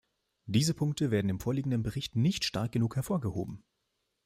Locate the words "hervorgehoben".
2.95-3.63